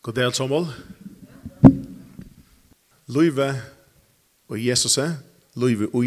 [0.00, 0.64] God dag, sommer.
[3.12, 3.50] Løyve
[4.48, 4.94] og Jesus,
[5.60, 6.06] løyve og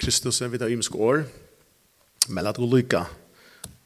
[0.00, 1.26] Kristus, vi tar imenske år.
[2.32, 3.02] Men at du lykke,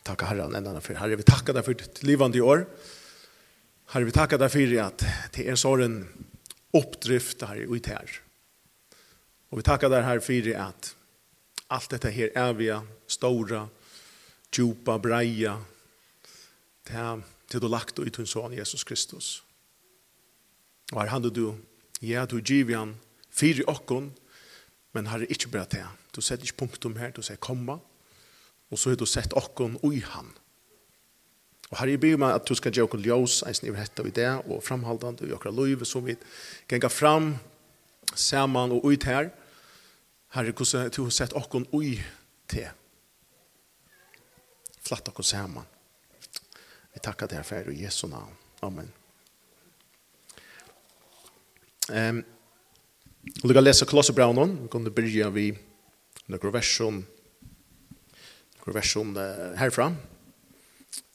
[0.07, 0.95] Takk herren enda for.
[0.95, 2.63] Herre, vi takker deg for ditt livande i år.
[3.91, 5.99] Herre, vi takker deg for at det er såren
[6.71, 8.15] oppdrift her og i tær.
[9.51, 10.95] Og vi takker deg her for at
[11.67, 12.79] alt dette her evige,
[13.11, 13.67] store,
[14.55, 15.59] djupa, breia,
[16.87, 19.43] det er til du lagt ut din son Jesus Kristus.
[20.93, 21.47] Og her handler du,
[22.03, 22.95] ja, du giver han
[23.31, 24.13] fire okkon,
[24.93, 25.89] men her er ikke bare til.
[26.17, 27.79] Du setter ikke punktum her, du sier komma,
[28.73, 30.33] og så har du sett okkon ui han.
[31.73, 34.11] Og her er jeg meg at du skal gjøre okkon ljós, en sniver hette og
[34.11, 36.19] idé, og framhaldande i okkar loiv, som vi
[36.69, 37.35] genga fram,
[38.13, 39.31] saman og ut her,
[40.33, 41.97] her er hvordan du har sett okkon ui
[42.49, 42.69] til.
[44.85, 45.72] Flatt okkon saman.
[46.93, 48.37] Vi tackar dig för i Jesu namn.
[48.61, 48.93] Amen.
[51.93, 52.25] Ehm um,
[53.43, 55.53] Lukka lesa Kolosserbravnen, vi kan byrja vi
[56.27, 56.97] noen versjon
[58.59, 59.93] noen versjon uh, herfra.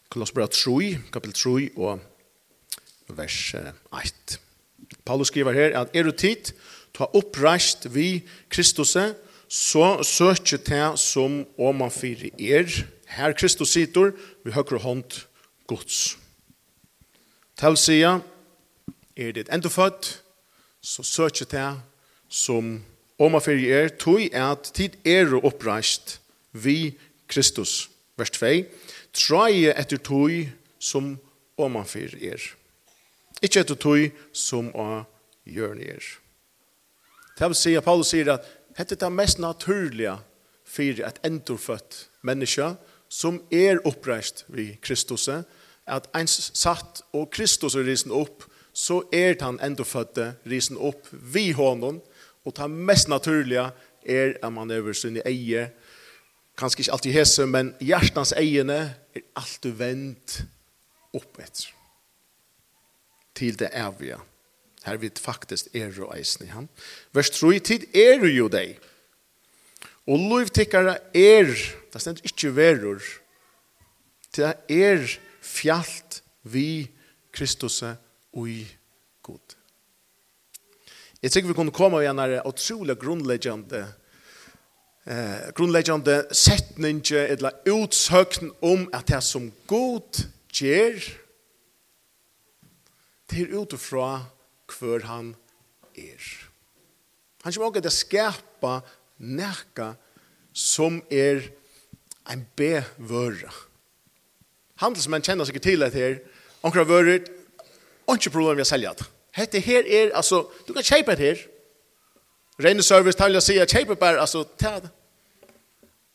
[0.07, 1.99] Kolosserbravn 3, kapitel 3 og
[3.17, 4.39] vers 1.
[5.03, 6.53] Paulus skriver her at er du tid,
[6.95, 9.13] ta oppreist vi Kristuse,
[9.47, 12.71] så søkje til som om man fyrer er.
[13.07, 14.11] Her Kristus sitter,
[14.43, 15.23] vi høyre hånd
[15.67, 16.17] Guds.
[17.57, 18.19] Til sida,
[19.17, 20.23] er det enda født,
[20.81, 21.81] så søker det
[22.29, 22.83] som
[23.19, 26.19] om man fyrir er, tog at tid er oppreist
[26.51, 27.89] vi Kristus.
[28.17, 28.45] Vers 2.
[29.13, 30.31] trai etter tog
[30.79, 31.17] som
[31.57, 32.45] om man fyrir er.
[33.41, 35.03] Ikke etter tog som å
[35.45, 36.05] gjøre er.
[37.37, 38.45] Det vil si at Paulus sier at
[38.77, 40.17] dette er det mest naturlige
[40.65, 42.71] fyrir et endorfødt menneske
[43.09, 45.29] som er oppreist vi Kristus,
[45.87, 51.07] at ein satt og Kristus er risen opp, så er han enda fødde risen opp
[51.11, 52.01] vi hånden,
[52.45, 53.69] og det mest naturlige
[54.05, 55.69] er at man er sin eie,
[56.57, 58.79] kanskje ikke alltid hese, men hjertens eiene
[59.15, 60.41] er alltid vendt
[61.17, 61.73] opp etter
[63.37, 64.17] til det evige.
[64.85, 66.69] Her vidt faktisk er og eisen i han.
[67.13, 68.77] Vers 3, tid er jo deg.
[70.07, 71.51] Og lovtikkere er,
[71.93, 73.03] det stender ikke verur,
[74.37, 75.03] det er
[75.47, 76.87] fjalt vi
[77.31, 77.83] Kristus
[78.35, 78.65] ui
[79.23, 79.55] god.
[81.21, 83.85] Jeg tror vi kunne komme igjen her utrolig grunnleggende
[85.07, 91.01] eh, grunnleggende setning eller utsøkn om at det som god gjør
[93.27, 94.23] det er utifra
[94.71, 95.33] hver han
[95.97, 96.23] er.
[97.43, 98.73] Han kommer også til å skapa
[99.19, 99.91] nekka
[100.57, 101.43] som er
[102.31, 103.51] en bevøra
[104.81, 106.19] handelsmenn kjenner seg til dette her,
[106.65, 107.31] omkring har vært,
[108.13, 109.07] ikke problem med å selge det.
[109.37, 111.41] Hette her er, altså, du kan kjøpe det her.
[112.63, 114.89] Rene service, tar jeg sier, kjøpe bare, altså, ta det.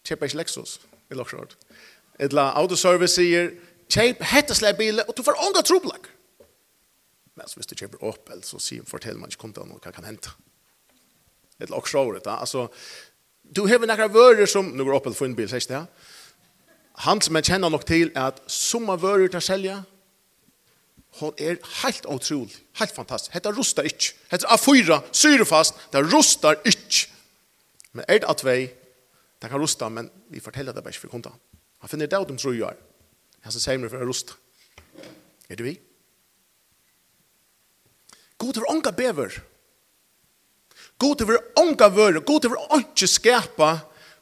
[0.08, 0.80] Kjøpe ikke Lexus,
[1.12, 1.54] i Lockshort.
[2.18, 3.52] Et la autoservice sier,
[3.92, 6.08] kjøp hettesle bilen, og du får unga troblag.
[7.36, 10.34] Men altså, hvis du kjøper Opel, så sier, fortell man ikke kunden hva kan hente.
[11.60, 12.66] Et la Lockshort, da, altså,
[13.42, 16.10] du har noen vører som, nå går Opel for en bil, sier ikke det, ja?
[16.94, 19.78] han som jeg kjenner nok til er at som av vører til å selge,
[21.20, 23.32] hun er helt utrolig, helt fantastisk.
[23.34, 24.14] Hette rustar ikke.
[24.32, 27.08] Hette er A4, syrefast, det rustar ikke.
[27.92, 28.60] Men er det at vei,
[29.42, 31.36] det kan rusta, men vi forteller det bare ikke for kunden.
[31.82, 32.76] Han finner det om tro gjør.
[33.42, 34.36] Han sier meg for å rusta.
[35.50, 35.74] Er det vi?
[38.40, 39.34] God er unga bever.
[41.02, 42.22] God er unga vører.
[42.24, 43.72] God er unga skapa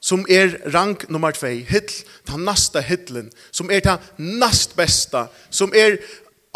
[0.01, 1.93] som er rang nummer 2, hill,
[2.25, 5.99] ta nasta hillen, som er ta nast besta, som er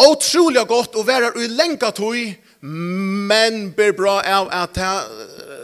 [0.01, 2.17] otroliga godt og være i lenka tog,
[2.65, 4.95] men ber bra av at ta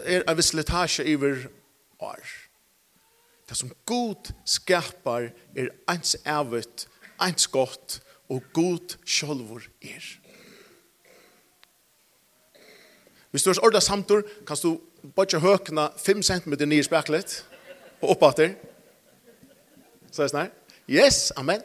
[0.04, 1.48] er av slitage iver
[2.00, 2.20] år.
[3.48, 6.86] Det som god skapar er ens evet,
[7.20, 10.04] ens godt, og god sjolvor er.
[13.30, 14.78] Hvis du har ordet samtur, kan du
[15.16, 17.40] bare høkna 5 cm nye i speklet,
[18.00, 18.54] og oppater.
[20.12, 20.50] Så er det
[20.90, 21.62] Yes, amen.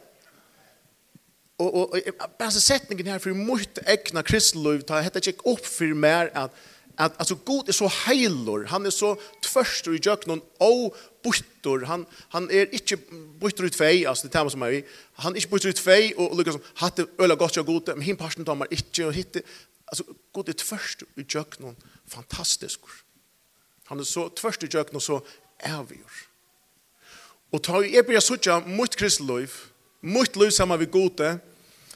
[1.58, 5.48] Og, og, og bare så setningen her, for jeg måtte egna kristeløyv, ta hette ikke
[5.48, 6.58] opp for mer at,
[7.00, 12.04] at altså, God er så heilor, han er så tvørster i jøkken, og buttor, han,
[12.36, 13.00] han er ikke
[13.40, 14.84] buttor ut fei, altså det tema som er vi,
[15.24, 18.06] han er ikke buttor ut fei, og, og liksom, hatte øla godt og gode, men
[18.06, 19.46] hinn tar tommer ikke, og hitte,
[19.88, 20.06] altså
[20.36, 22.84] God er tvørster i jøkken, fantastisk.
[23.88, 25.22] Han er så tvørster i jøkken, og så
[25.64, 26.22] avgjør.
[27.56, 29.54] Og ta i ebbja sutja mot kristeløyv,
[30.06, 31.36] mot løyv saman vi gode,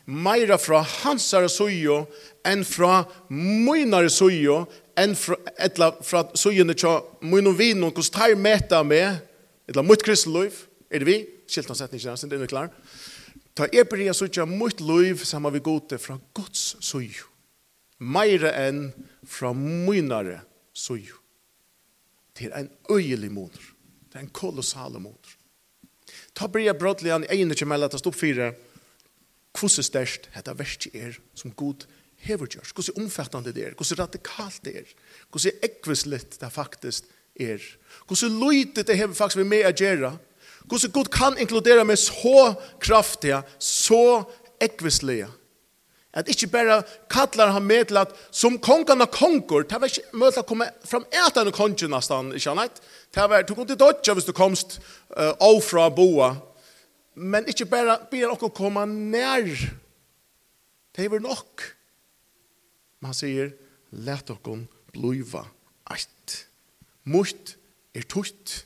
[0.09, 2.03] meira fra hansare sujo
[2.47, 4.63] enn fra møynare sujo,
[4.97, 9.19] enn fra, etla, fra sujene tja møyno vino, hos tar meta med,
[9.69, 11.19] etla mot kristeløyv, er det vi?
[11.49, 12.71] Skilt hans setning, kjennes, det er klar.
[13.57, 17.27] Ta i ebbja suttja mot løyv saman vi gode fra Guds sujo,
[17.99, 18.87] meira enn
[19.27, 20.39] fra møynare
[20.73, 21.19] sujo.
[22.39, 23.63] Det er en øyelig motor.
[24.09, 25.35] Det er en kolossal motor.
[26.33, 28.53] Ta bria brottelig an egnet ikke meldet oss opp fire
[29.59, 31.83] hvordan størst dette verste er som god
[32.23, 32.71] hever gjørs.
[32.75, 33.75] Hvordan omfattende det er.
[33.75, 34.93] Hvordan radikalt det er.
[35.31, 37.63] Hvordan ekvislitt det faktisk er.
[38.07, 40.13] Hvordan løyte det hever faktisk vi med å gjøre.
[40.69, 44.23] Hvordan god kan inkludere med så kraftige, så
[44.61, 45.27] ekvislige
[46.17, 46.79] At ikkje berre
[47.11, 50.65] kallar han med til at som kongan av konger, det var ikkje møte å komme
[50.81, 52.79] fram etan av kongen nesten, ikkje annet.
[53.13, 54.79] Det var, du kunne dodja hvis du komst
[55.13, 56.31] uh, av fra boa.
[57.13, 59.51] Men ikkje berre ber han komme nær.
[60.97, 61.67] Det var nok.
[62.99, 63.53] Men han sier,
[63.93, 64.65] let okkur
[64.95, 65.45] bliva
[65.93, 66.39] eit.
[67.09, 67.55] Mot
[67.93, 68.63] er tutt.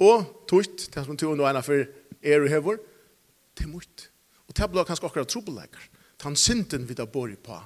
[0.00, 1.82] Og tutt, det som tu og noe enn for
[2.20, 2.78] er og hever,
[3.58, 4.06] det er mot.
[4.46, 5.89] Og det blir kanskje akkurat trobeleikere
[6.20, 7.58] tan synden vi da bor på,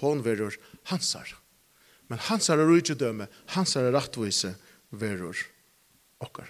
[0.00, 0.56] hon verur
[0.90, 1.34] hansar.
[2.08, 4.54] Men hansar er rujtjødømme, hansar er rattvise,
[4.90, 5.36] verur
[6.24, 6.48] okkar.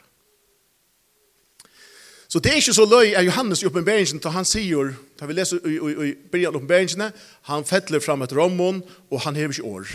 [2.29, 5.35] Så det er ikke så løy av Johannes i oppenberingen, da han sier, da vi
[5.35, 7.09] leser i, i, i byrjan oppenberingene,
[7.49, 9.95] han fettler fram et rommon, og han hever ikke år.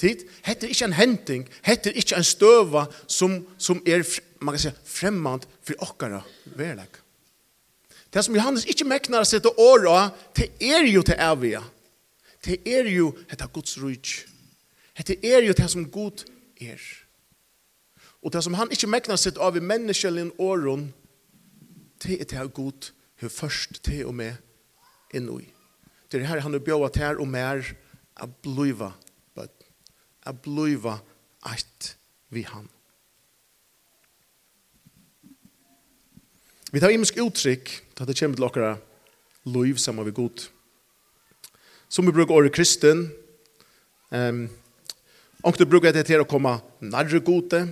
[0.00, 4.06] Tid, hette er ikke en henting, hette er ikke en støva som, som er,
[4.40, 6.22] man kan si, fremmant for okkara
[6.56, 7.02] verlegg.
[8.10, 11.62] Det som Johannes ikke meknar seg til åra, det er jo til evige.
[12.44, 14.24] Det er jo etter Guds rujt.
[15.06, 16.24] Det er jo det som Gud
[16.60, 16.80] er.
[18.22, 20.90] Og det som han ikke meknar sette av i menneskjellen åren,
[22.02, 22.90] det er det Gud
[23.20, 24.36] har først til og med
[25.14, 25.46] innoi.
[26.10, 27.64] Det er her han har bjøret her og mer
[28.16, 28.92] a bløyva,
[29.38, 29.48] av
[30.26, 30.98] A bliva
[31.48, 31.94] eit
[32.28, 32.68] vi han.
[36.70, 38.72] Vi tar imensk uttrykk til at det kommer til okkara
[39.50, 40.46] liv saman vi god.
[41.90, 43.08] Som vi bruker året kristen,
[44.14, 44.44] um,
[45.40, 46.52] Onkel bruker det til å komme
[46.84, 47.62] nærre gode.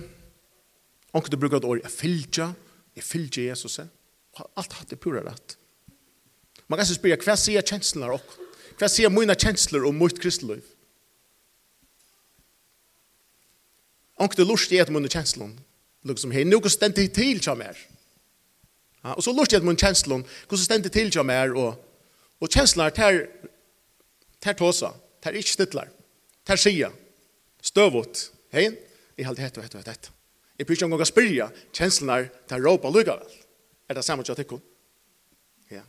[1.13, 2.47] Onkel bruker det året jeg fylgja,
[2.97, 3.77] jeg fylgja Jesus.
[4.39, 5.55] Alt hatt er pura rett.
[6.69, 8.37] Man kan spyrja, hva sier kjenslene av oss?
[8.79, 10.65] Hva sier mine kjensler om mitt kristeliv?
[14.19, 15.55] Onkel lust i et munne kjenslene.
[16.07, 17.63] Liksom, hei, noe stendt til til kjem.
[19.03, 21.67] Ja, og så lust jeg mun känslan, hvordan så til jeg mer, og,
[22.39, 23.27] og och er ter,
[24.41, 25.89] ter tåsa, tar inte stittlar.
[26.45, 26.91] Tar sia.
[27.61, 28.31] Stövot.
[28.51, 28.79] Hej.
[29.15, 30.11] Jag har hett och hett och hett.
[30.57, 33.31] Jag pyr jag å spyrja kjenslen er ter råpa lukka vel.
[33.89, 34.59] Er det samme jag tycker?
[35.69, 35.81] Ja.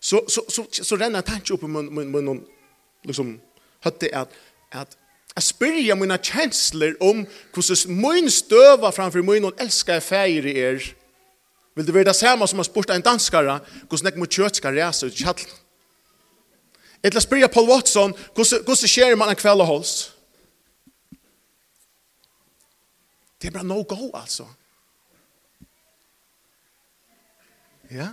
[0.00, 2.46] Så så så så så renner renna tanke i mun mun mun
[3.04, 3.40] liksom
[3.84, 4.28] høtte at,
[4.72, 4.96] at,
[5.36, 10.94] Jeg spyrja mine kjensler om hvordan min støva framfor min og elskar feir i er
[11.74, 14.76] Vil det være det samme som har spurt en danskare hvordan jeg må kjøtt skal
[14.76, 15.44] reise ut i kjall?
[17.02, 19.94] Etla spyrja Paul Watson hvordan skjer man en kveld og hos?
[23.40, 24.44] Det er bare no-go, altså.
[27.90, 28.12] Ja?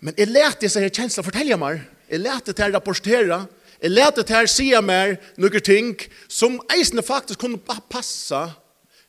[0.00, 1.80] Men jeg lærte disse her kjensler fortelle meg.
[2.06, 3.40] Jeg lærte til å rapportere.
[3.82, 5.90] Jeg lærte til å si meg noen ting
[6.30, 7.58] som eisene faktisk kunne
[7.90, 8.44] passe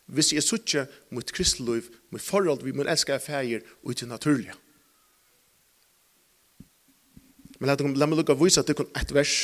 [0.08, 4.56] hvis jeg suttje mot kristeliv med forhold vi må elske affærer og til naturlige.
[7.60, 9.38] Men la meg lukke å vise at det er et vers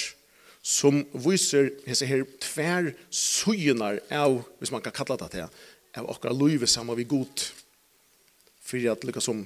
[0.63, 5.47] som viser hese her tver sujunar av, hvis man kan kalla det det,
[5.99, 7.43] av okkar løyve sammen vi god.
[8.63, 9.43] Fyrir at lukka som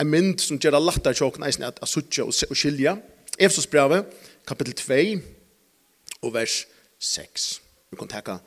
[0.00, 2.96] en mynd som gjør det lagt av tjåkna eisen at asutja og skilja.
[3.42, 4.06] Efsos brevet,
[4.46, 6.62] kapittel 2 og vers
[7.00, 7.48] 6.
[7.90, 8.38] Vi kan teka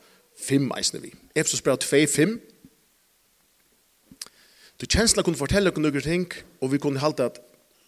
[0.46, 1.12] 5 eisen vi.
[1.36, 2.38] Efsos brevet 2, 5
[4.80, 6.26] Du kjensla kunne fortelle oss noen ting,
[6.60, 7.40] og vi kunne halte at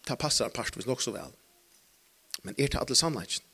[0.07, 1.29] det passer en part, hvis nok så vel.
[2.43, 3.45] Men er det alle sannleggen?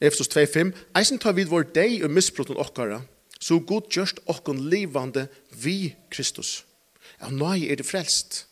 [0.00, 3.00] Efesos 2.5 Eisen tar vid vår deg og misbrotten okkara,
[3.40, 5.26] så god gjørst okkon livande
[5.62, 6.64] vi Kristus.
[7.18, 8.44] Ja, nøy er det frelst.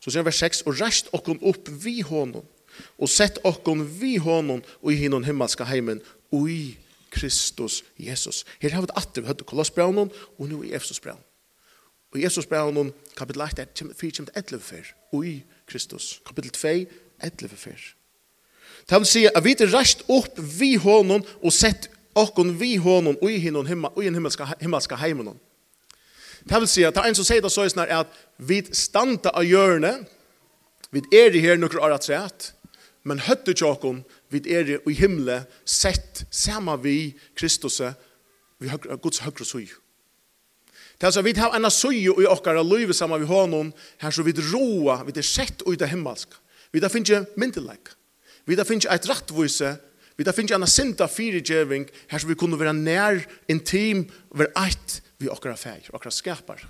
[0.00, 2.46] Så sier vers 6 Og rest okkon opp vi honom
[2.96, 6.00] og sett okkon vi honom og i hinnon himmelska heimen,
[6.32, 6.76] i
[7.10, 8.44] Kristus Jesus.
[8.62, 11.24] Her har vi det atter, vi høyde Kolossbraunen, og nu i Efesosbraunen.
[12.12, 16.20] Og Jesus brev om kapitel 8 er 4 kjemt 11 fyr, i Kristus.
[16.26, 16.68] Kapitel 2,
[17.22, 17.80] 11 fyr.
[18.90, 23.18] Det vil si at vi er rast opp vi hånden og sett okkon vi hånden
[23.22, 25.36] i hinnon himma, ui en himmelska, himmelska heimen.
[26.48, 29.30] Det vil si at det er en som sier det så er at vi standa
[29.36, 30.08] av hjørnet,
[30.90, 32.54] vi er i her nokre år at sett,
[33.04, 37.80] men høtte tjokken, vi er i himmelen, sett, samme vi Kristus,
[38.58, 39.68] vi har Guds høyre søy.
[41.00, 44.22] Det er altså, vi har en søye i okkara liv sammen med honom, her så
[44.22, 46.34] vi roa, vi er sett ut av himmelsk.
[46.72, 47.88] Vi da finnes ikke myndelag.
[48.44, 49.78] Vi da finnes ikke et rettvise.
[50.20, 54.52] vi da finnes ikke en sinta fyrigjeving, her så vi kunne være nær, intim, være
[54.66, 56.68] eit vi okkara feir, okkara skapar.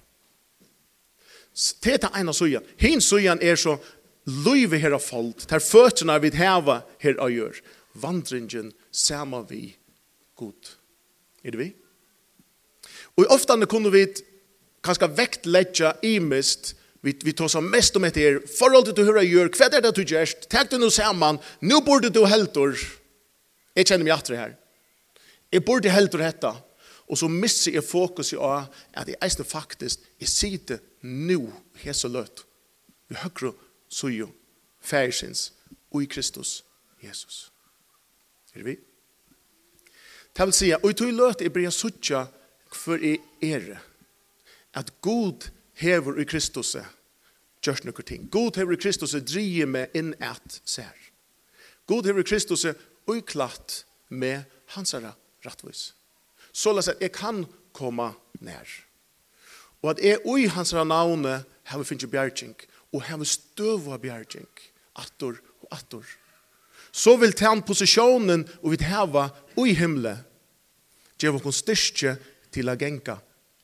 [1.82, 2.60] Det er en søye.
[2.78, 3.80] Hins søyen er så
[4.46, 7.58] liv her av folk, der føttene vi heva her av gjør,
[7.98, 9.74] vandringen sammen vi
[10.38, 10.76] god.
[11.42, 11.72] Er det vi?
[13.20, 14.06] Og ofta kunne vi
[14.84, 16.74] kanskje vektletja imist,
[17.04, 19.92] vi, vi tar som mest om etter, forhold til du hører gjør, hva er det
[19.96, 22.76] du gjør, tenk du nå sammen, nå burde du helter,
[23.76, 24.56] jeg kjenner meg atre her,
[25.52, 26.52] jeg burde helter dette,
[27.10, 31.42] og så misser jeg fokus i at jeg eisne faktisk, jeg sier det nå,
[31.82, 32.44] her så løt,
[33.08, 33.54] vi høyre
[33.90, 34.30] så jo,
[34.80, 35.50] færsins,
[35.90, 36.60] og i Kristus,
[37.02, 37.48] Jesus.
[38.54, 38.76] Er vi?
[40.36, 42.24] Det vil si, og i tog løt, jeg blir suttja,
[42.70, 43.78] hver er ere?
[44.74, 46.76] At god hever i Kristus
[47.64, 48.28] gjørs noen ting.
[48.30, 50.94] God hever i Kristus driver meg inn at ser.
[51.86, 52.66] God hever i Kristus
[53.10, 54.44] uklatt med
[54.76, 54.94] hans
[55.44, 55.90] rattvis.
[56.52, 57.44] Så la seg, jeg kan
[57.76, 58.12] komme
[58.42, 58.68] nær.
[59.82, 62.56] Og at jeg ui hans navne vi finnet bjergjeng,
[62.90, 64.48] og hever støv av bjergjeng,
[64.98, 66.06] attor og attor.
[66.90, 70.16] Så vil ta posisjonen og vi hava ui himle,
[71.20, 72.16] gjeva kon styrke
[72.52, 73.18] til å genka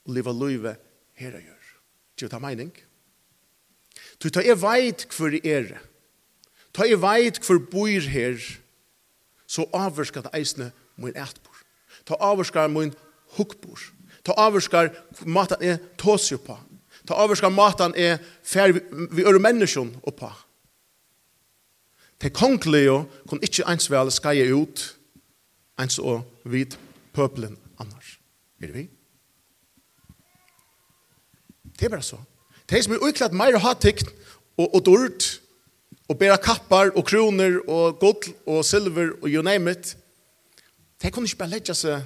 [0.06, 0.76] og leva løyve
[1.18, 1.72] her og gjør.
[2.16, 2.72] Til ta mening.
[4.22, 5.74] Du tar jeg veit hvor jeg er.
[6.72, 8.40] Ta jeg veit hvor bor her,
[9.46, 11.56] så avvarskar det eisne min etbor.
[12.06, 12.94] Ta avvarskar min
[13.36, 13.80] hukbor.
[14.24, 14.90] Ta avvarskar
[15.24, 16.56] matan er tåsig på.
[17.06, 20.32] Ta avvarskar matan er fer vi øre menneskjon oppa.
[22.18, 24.84] Te kongleo kun ikkje einsvel skaje ut,
[25.78, 26.78] eins og vid
[27.12, 28.16] pøblen annars.
[28.60, 28.88] Er det vi?
[31.76, 32.18] Det er bare så.
[32.68, 34.08] Det er som er uklart mer hattikt
[34.56, 35.26] og, og dård,
[36.08, 39.96] og bæra kappar og kroner og gold og silver og you name it.
[41.02, 42.04] Det kunne ikke bare lette seg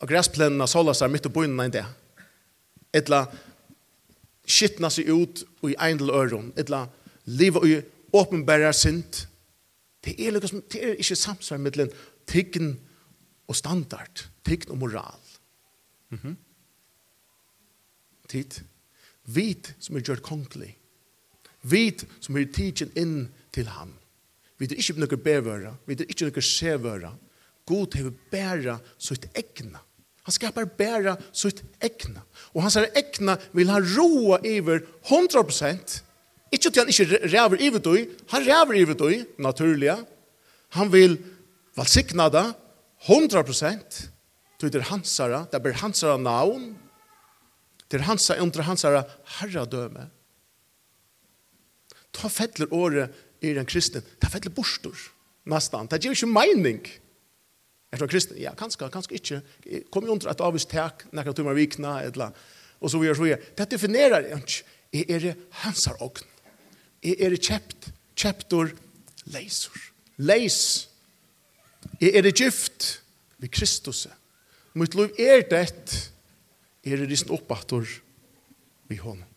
[0.00, 1.84] av græsplennene sola seg midt og bøynene enn det.
[2.96, 3.26] Etla
[4.44, 6.52] skittna seg ut og i eindel øron.
[6.56, 6.86] Etla
[7.24, 7.80] livet og i
[8.14, 9.26] åpenbæra sint.
[10.04, 11.92] Det er, liksom, det er ikke samsvar med
[12.26, 12.74] tiggen
[13.48, 15.23] og standard, tiggen og moral.
[16.10, 16.36] Mm -hmm.
[18.28, 18.60] Tid.
[19.24, 20.78] Vit som er gjort kongelig.
[21.62, 23.94] Vit som er tidsen inn til ham.
[24.58, 27.14] Vi er ikke noe bevøra, vi er ikke noe sevøra.
[27.66, 29.80] God hever bæra sitt egna.
[30.24, 32.22] Han skapar bæra sitt egna.
[32.54, 34.80] Og hans her egna vil han roa iver
[35.10, 36.02] 100%.
[36.52, 37.96] Ikke til han ikke ræver iver du.
[38.28, 39.96] han ræver iver du, naturliga.
[40.68, 41.18] Han vil
[41.76, 42.54] valsikna det
[43.08, 44.08] 100%.
[44.70, 46.74] Det er hansara, det ber hansara navn,
[47.90, 49.02] det er hansara, under hansara
[49.38, 50.08] herradøme.
[52.14, 54.96] Ta fettler året i den kristen, ta fettler borstor,
[55.50, 55.90] nesten.
[55.90, 56.80] Det gir ikke mening.
[57.92, 58.38] Er du kristen?
[58.40, 59.40] Ja, kanskje, kanskje ikke.
[59.92, 62.32] Kom jo under et avvist tek, nekker tummer vikna, eller,
[62.80, 63.52] og så videre, så videre.
[63.58, 64.64] Det definerer ikke,
[65.04, 66.26] er det hansar ogn.
[67.04, 68.72] Er det kjept, kjeptor,
[69.30, 69.78] leisor.
[70.16, 70.88] Leis.
[72.00, 73.04] Er det gift,
[73.38, 74.06] ved Kristus
[74.74, 76.00] mitt liv er det,
[76.84, 77.86] er det risen oppbattor
[78.90, 79.28] vi hånden.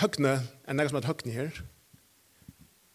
[0.00, 1.58] Høgne, en noe som heter Høgne her.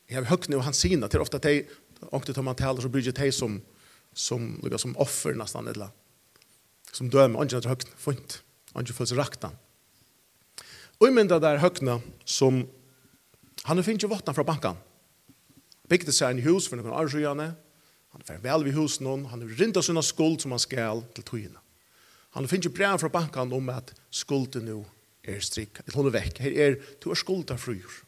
[0.10, 1.70] Jeg har Høgne og hans sina, til ofta at
[2.14, 3.60] ångte tar man taler, så bryr det jeg som,
[4.14, 5.94] som, lukka, som offer nesten, eller
[6.96, 8.40] som dømer, ångte til Høgne, funnet,
[8.74, 9.52] ångte føles rakta.
[10.98, 14.82] Og i mynda der Høgne som, han finner finnet jo vattnet fra bankan,
[15.90, 17.52] bygde seg en hus for noen arsjøene.
[18.16, 19.28] Han er vel ved hus noen.
[19.32, 21.62] Han har rinda sina skuld som han skal til togene.
[22.36, 24.82] Han finner brev fra banken om at skulden nå
[25.24, 25.82] er strikk.
[25.86, 26.42] Et hun er vekk.
[26.44, 28.02] Her er, to er skulda frujur.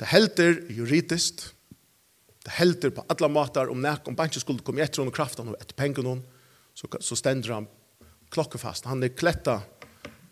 [0.00, 1.50] Det helter juridiskt.
[2.40, 5.58] Det helter på alle måter om nek om banken skulle kom etter hon kraften og
[5.60, 6.22] etter pengen hon.
[6.74, 7.68] Så, så stender han
[8.32, 8.86] klokkefast.
[8.88, 9.58] Han er kletta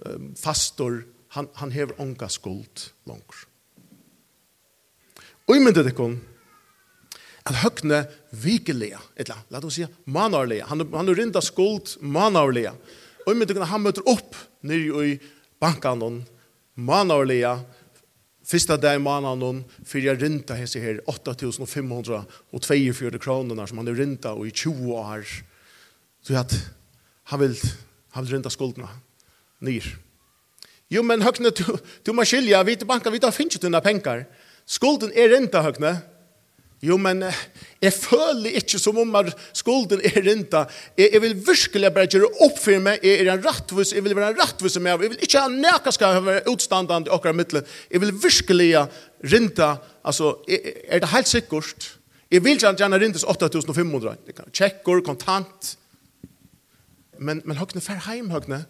[0.06, 1.02] um, fastor.
[1.36, 3.44] Han, han hever onga skuld langt.
[5.48, 6.18] Og myndet ikkon
[7.48, 8.02] at høgne
[8.36, 12.74] vikelige, etla, la oss si manarlige, han, han er rinda skuld manarlige.
[13.24, 14.36] Og myndet ikkon han møter opp
[14.68, 15.14] nere i
[15.60, 16.20] bankanon,
[16.76, 17.56] manarlige,
[18.48, 24.32] Fyrsta dag i månaden för jag rinta hese här 8542 kronorna som han har rinta
[24.32, 25.26] och i 20 år.
[26.22, 26.52] Så att
[27.24, 27.56] han vill,
[28.10, 28.88] han vill rinta skuldna
[29.58, 29.98] nyr.
[30.88, 31.64] Jo, men høgne, du,
[32.02, 34.24] du må skilja, vi til banka, vi tar finns inte dina pengar
[34.68, 35.96] skulden er rinta, høgne.
[36.78, 37.24] Jo, men
[37.82, 40.62] jeg føler ikke som om at skulden er rinta.
[40.94, 43.02] Jeg, jeg vil virkelig bare gjøre opp for meg.
[43.02, 44.92] Jeg er en rattvis, jeg vil være en rattvis med.
[44.92, 47.66] Jeg vil ikke ha nækka skal være utstandende i okra middelen.
[47.90, 48.68] Jeg vil virkelig
[49.32, 49.72] rinta.
[50.06, 51.88] Altså, jeg, er det helt sikkert?
[52.30, 54.14] Jeg vil gjerne gjerne rintes 8500.
[54.54, 55.72] Tjekkor, kontant.
[57.18, 58.62] Men, men høgne, fer heim, høgne.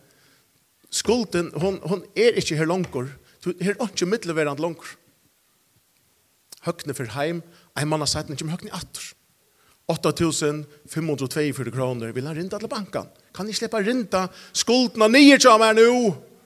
[0.88, 3.12] Skulden, hon, hon er ikke her langer.
[3.44, 4.96] Her er ikke middelverand langer
[6.68, 7.42] høgne for heim,
[7.78, 9.14] en mann har sett den høgne atter.
[9.88, 13.08] 8.542 kroner vil han rinda til banken.
[13.32, 15.92] Kan jeg slippe rinda skuldna nye til meg nå?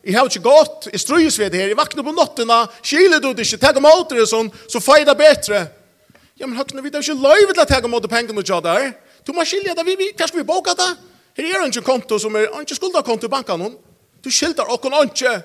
[0.02, 3.28] Jeg har ikke gått, jeg strøys ved det her, jeg vakner på nottene, skiler du
[3.34, 5.60] det ikke, teg om åter det sånn, så feir det bedre.
[6.38, 8.96] Ja, men høgne, vi har ikke lov til å teg om åter pengene til deg.
[9.22, 10.90] Du må skilje det, vi, vi, hva skal vi boka det?
[11.38, 13.76] Her er ikke konto som er, ikke skulda konto i banken hon.
[14.22, 15.36] Du skildar okkon ikke.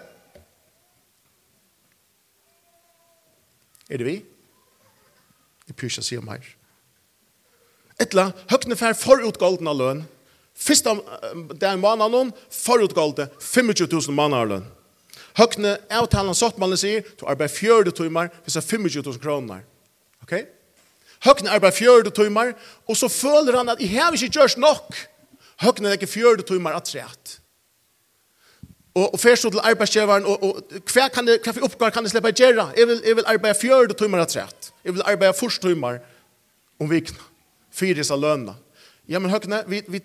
[3.88, 4.18] Er det vi?
[5.68, 6.48] Jeg pyrir ikke om her.
[8.02, 10.04] Etla, høgne fær forutgåldene av løn.
[10.58, 10.96] Fyrsta,
[11.54, 14.68] det er måneden, forutgåldene, 25 000 måneder løn.
[15.38, 19.66] Høgne, avtalen av sottmannen sier, du arbeid fjørde timer, hvis det er 25 000 kroner.
[20.26, 20.40] Ok?
[21.26, 22.54] Høgne arbeid fjørde timer,
[22.88, 24.98] og så føler han at jeg har ikke gjørs nok.
[25.62, 27.38] Høgne er ikke fjørde timer at trett.
[28.98, 32.12] Og, og først til arbeidsgjeveren, og, og hva, kan det hva for oppgave kan det
[32.12, 32.72] slippe å gjøre?
[32.78, 34.72] Jeg vil, jeg vil arbeide fjørde timer av trett.
[34.82, 36.00] Jeg vil arbeide først timer
[36.82, 37.22] om vikene.
[37.78, 38.58] Fyre seg lønene.
[39.08, 40.02] Ja, men høkne, vi, vi,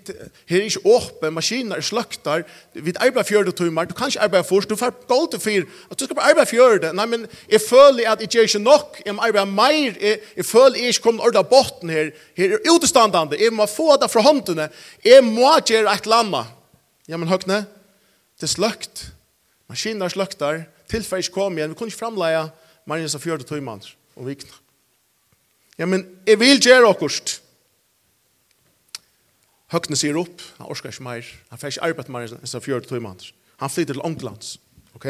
[0.47, 2.45] her er ikke åpen, maskiner er sløkter,
[2.77, 5.99] vi arbeider fjørde timer, du kan ikke arbeide først, du får gå til fyr, at
[5.99, 6.93] du skal bare arbeide fjørde.
[6.95, 10.47] Nei, men jeg føler at jeg gjør ikke nok, jeg må arbeide mer, jeg, jeg
[10.47, 14.13] føler jeg ikke kommer ordentlig av botten her, her er utestandende, jeg må få det
[14.13, 14.69] fra håndene,
[15.03, 16.59] jeg må gjøre et eller annet.
[17.11, 17.82] Ja, men høkne, høkne,
[18.43, 19.05] det er sløkt.
[19.71, 20.65] Maskiner sløkter.
[20.91, 22.43] tilfell ikke kom igjen, vi kunne ikke fremleie
[22.91, 23.81] Marius og fjørte tøymann
[24.19, 24.53] og vikna.
[25.79, 27.39] Ja, men jeg vil gjøre akkurat.
[29.73, 31.29] Høgne sier opp, han orsker ikke mer.
[31.49, 33.23] han får ikke arbeid meir enn som fjørte tøymann.
[33.63, 34.59] Han flytter til Ånglands,
[34.99, 35.07] ok?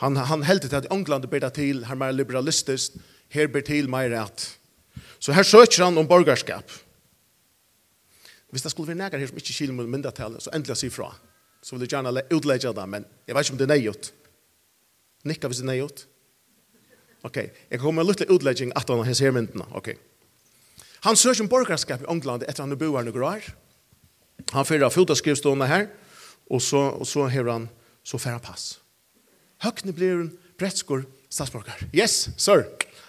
[0.00, 2.96] Han, han heldte til at Ångland ber det til, her mer liberalistisk,
[3.28, 4.46] her ber til mer rett.
[5.20, 6.70] Så her søker han om borgerskap.
[8.50, 11.12] Hvis det skulle være nægare her som ikke kiler med myndetallet, så endelig sier fra
[11.62, 14.12] så vil jeg gjerne utlegge det, men jeg vet ikke om det er nøyot.
[15.28, 16.04] Nikka hvis det er nøyot.
[17.28, 19.66] Ok, jeg kommer med en liten utlegging at han har myndene.
[19.76, 19.92] Ok.
[21.04, 23.44] Han søker en borgerskap i England etter han er boer noen år.
[24.52, 25.88] Han fyrer av fotaskrivstående her,
[26.50, 27.68] og så, og så har han
[28.04, 28.80] så færre pass.
[29.60, 31.86] Høgne blir en brettskår statsborger.
[31.92, 32.64] Yes, sir!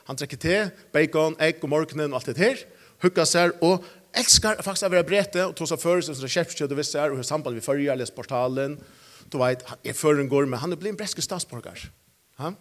[0.09, 0.55] Han trekker te,
[0.91, 2.63] bacon, egg og morgenen og alt det her.
[3.01, 3.85] Hukka seg og
[4.17, 7.13] elskar faktisk å være brete, og tog seg før, så det kjøpskjø, du visste her,
[7.13, 8.79] og har samband med førre, jeg portalen,
[9.31, 11.85] du vet, jeg fører går, men han er blitt en breske statsborger.
[12.41, 12.51] Ha?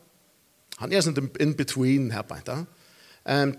[0.80, 2.68] Han er sånn in between her på en,
[3.28, 3.52] Um,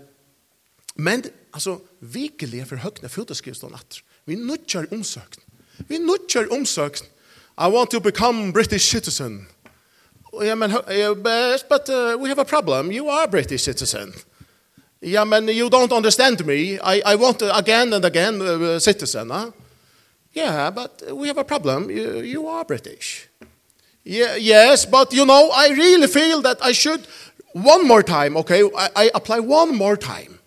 [0.96, 1.22] men,
[1.54, 5.38] altså, virkelig er for høyne fotoskrivstånd at vi nødger omsøkt.
[5.88, 7.04] Vi nødger omsøkt.
[7.58, 9.46] I want to become British citizen.
[10.42, 10.70] Ja, men,
[11.68, 12.90] but uh, we have a problem.
[12.90, 14.14] You are British citizen.
[15.04, 16.78] Yeah, man, you don't understand me.
[16.78, 19.30] I, I want to again and again uh, citizen.
[19.30, 19.50] Huh?
[20.32, 21.90] Yeah, but we have a problem.
[21.90, 23.28] You, you are British.
[24.04, 27.06] Yeah, yes, but you know, I really feel that I should
[27.52, 28.62] one more time, okay?
[28.62, 30.38] I, I apply one more time.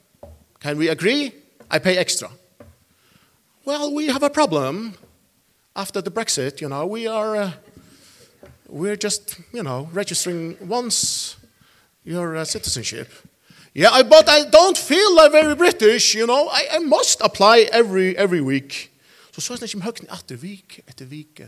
[0.61, 1.33] Can we agree?
[1.69, 2.29] I pay extra.
[3.65, 4.93] Well, we have a problem.
[5.75, 7.35] After the Brexit, you know, we are...
[7.35, 7.51] Uh,
[8.67, 11.35] we're just, you know, registering once
[12.03, 13.09] your uh, citizenship.
[13.75, 16.47] Yeah, I, but I don't feel like very British, you know.
[16.47, 18.91] I, I must apply every, every week.
[19.35, 21.41] Så så er det ikke høyden etter vik, etter vik.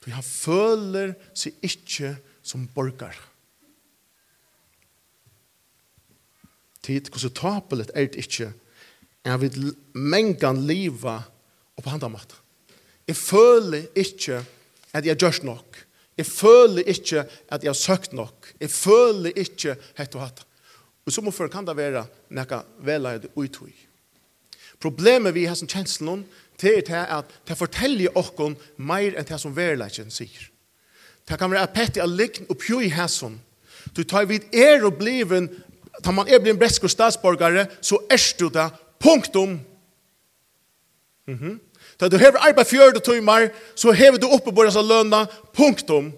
[0.00, 3.12] For han føler seg ikke som borger.
[6.80, 8.48] Tid, hvordan tapelet er det ikke.
[9.28, 11.18] Jeg vil mengan liva
[11.76, 12.32] og på handa mat.
[13.04, 14.40] Jeg føler ikke
[14.96, 15.84] at jeg gjør nok.
[16.16, 18.54] Jeg føler ikke at jeg har søkt nok.
[18.60, 20.47] Jeg føler ikke hett og hatt.
[21.08, 22.02] Og som omfør kan det være
[22.36, 23.72] nekka velleid uttøy.
[24.76, 26.26] Problemet vi har som kjenslen
[26.60, 28.34] det er til at det forteller oss
[28.76, 30.50] mer enn det som velleidjen sier.
[31.24, 33.38] Det kan være at av likn og pjøy hæsson.
[33.96, 35.48] Du tar vid er og bliven,
[36.04, 39.60] tar man er bliven bresk og statsborgare, så er du det punktum.
[41.26, 41.58] Mm -hmm.
[42.00, 46.12] Da du hever arbeid fjørde tøymar, så hever du oppe på disse lønna, punktum.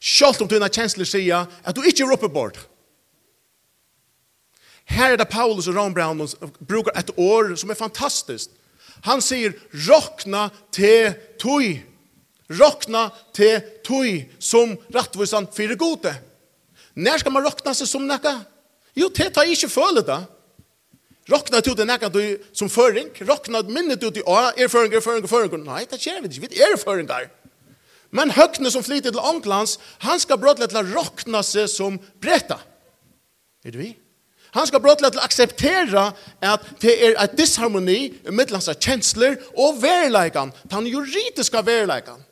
[0.00, 2.50] Sjalt om du har kjensler sier at du ikke er oppe på
[4.84, 6.20] Her er det Paulus og Ron Brown
[6.68, 8.50] brukar et år som er fantastiskt.
[9.04, 9.52] Han säger
[9.88, 11.82] rockna til tui.
[12.50, 16.14] Rockna til tui som rattvisan fyrir gode.
[16.94, 18.40] När ska man rockna sig som nekka?
[18.94, 20.20] Jo, te ta ikke føle det.
[21.30, 23.10] Rockna til det nekka du som føring.
[23.28, 25.64] Rockna minnet ut i å, erføringer, erføringer, erføringer.
[25.64, 26.48] Nei, det kjer vi ikke.
[26.52, 27.28] Vi er erføringer.
[28.14, 32.60] Men høgne som flyter til Ånglands, han skal brådle til å rockna seg som bretta.
[33.64, 33.90] Er det vi?
[34.54, 36.04] Han skal brådla til å akseptera
[36.46, 37.98] at det er et disharmoni
[38.30, 42.22] mellom av kjensler og verleikan, den juridiske verleikan.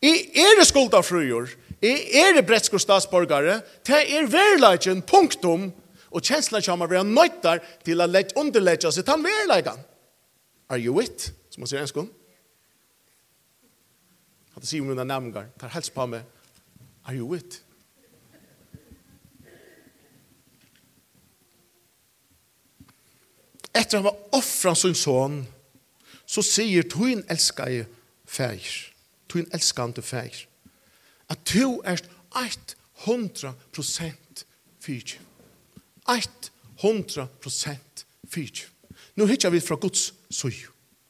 [0.00, 1.52] I er skuldafrujur,
[1.84, 1.92] i
[2.22, 5.68] er brettsko statsborgare, det er verleikan, punktum,
[6.10, 8.08] og kjensler kommer være nøytar til å
[8.40, 9.84] underlegja seg den verleikan.
[10.70, 11.28] Are you it?
[11.50, 12.08] Som man sier enskån.
[14.54, 15.20] Hatt det sier om mina
[15.60, 16.24] tar helst på meg.
[17.04, 17.60] Are you it?
[23.74, 25.46] Etter han var offran sin son,
[26.26, 27.86] så sier tuin elskar
[28.26, 28.92] feir,
[29.30, 30.46] tuin elskande feir,
[31.30, 32.02] at tu er
[33.06, 34.44] 100%
[34.80, 35.18] fyrtje.
[36.10, 38.66] 100% fyrtje.
[39.14, 40.54] Nu hittar vi fra Guds søy,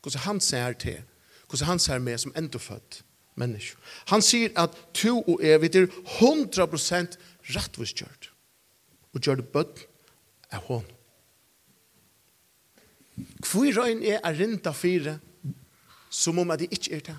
[0.03, 1.01] hvordan han ser til,
[1.49, 3.77] hvordan han ser med som endofødt menneske.
[4.07, 5.87] Han sier at tu og er vi til
[6.21, 7.17] 100%
[7.57, 8.31] rettviskjørt,
[9.13, 9.87] og gjør det bøtt
[10.53, 11.00] av hånden.
[13.51, 15.19] Hvor røyn er er rinta fire,
[16.11, 17.17] som om at jeg ikke er det.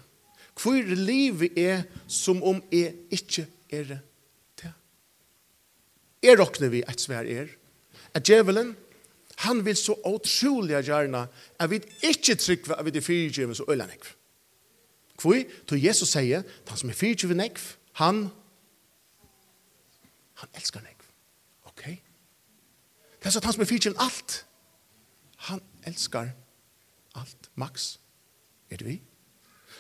[0.62, 4.00] Hvor livet er, som om jeg ikke er det.
[6.22, 7.48] Er råkner vi et svær er.
[8.14, 8.76] At djevelen,
[9.42, 11.26] han vil så utrolig gjerne
[11.60, 14.12] at vi ikke trykker at vi er fyrtjøven så øyne nekv.
[15.18, 17.62] Kvui, to Jesus sier, han som er fyrtjøven nekv,
[17.98, 18.28] han,
[20.42, 21.10] han elsker nekv.
[21.72, 21.84] Ok?
[23.18, 24.46] Det er så at han som er fyrtjøven alt,
[25.50, 26.32] han elskar
[27.18, 27.98] alt max.
[28.72, 29.02] Er det vi?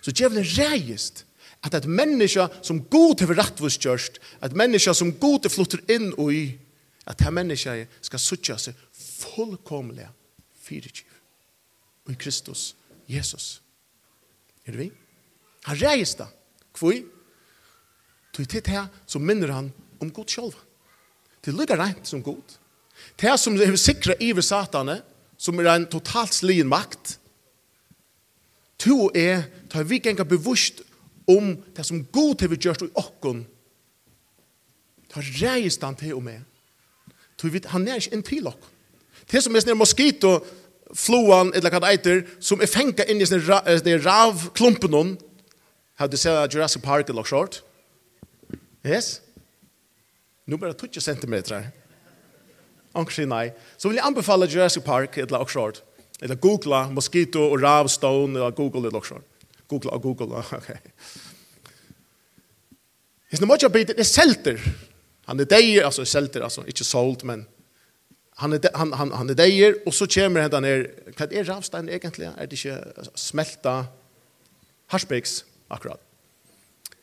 [0.02, 1.26] Så djevelen reist
[1.62, 6.10] at et menneske som god til rattvust kjørst, et menneske som god til flutter inn
[6.18, 6.46] og i,
[7.06, 10.08] at det menneske skal suttja seg fullkomlig
[10.62, 11.10] fyrirgiv.
[12.06, 12.76] Og i Kristus,
[13.10, 13.62] Jesus.
[14.66, 14.90] Er det vi?
[15.70, 16.28] Han reist da.
[16.74, 17.04] Kvoi?
[18.32, 19.70] Tog til det så minner han
[20.02, 20.62] om god sjolva.
[21.46, 22.58] Det ligger rent som god.
[23.20, 25.02] Det som er sikra iver satane,
[25.42, 27.18] som er en totalt slien makt.
[28.86, 30.84] To er, ta vi gengar bevust
[31.30, 33.44] om det som god har vi gjørst i okkon.
[35.12, 36.46] Ta reistan til og med.
[37.38, 38.78] Ta vi, han er ikke en til okkon.
[39.32, 40.40] Det som er sånn moskito,
[40.98, 45.16] floan, eller hva det eiter, som er fengt inn i sånne rav klumpen
[46.02, 47.62] har du sett Jurassic Park eller short?
[48.84, 49.22] Yes?
[50.46, 51.81] Nu bara 20 centimeter her.
[52.98, 53.46] Anker nei.
[53.78, 55.84] Så vil jeg anbefale Jurassic Park et eller annet
[56.22, 59.28] Eller googla Mosquito og Rav Stone eller Google eller annet
[59.68, 60.72] Google og Google, ok.
[63.30, 64.58] Hvis noe måtte jeg bete, det er selter.
[65.30, 67.46] Han er deier, altså selter, altså, ikke sold, men
[68.42, 71.88] han er, han, han, han er deier, og så kommer han ned, hva er Ravstein
[71.88, 72.28] egentlig?
[72.36, 73.76] Er det ikke smelta
[74.92, 76.02] harsbyggs akkurat.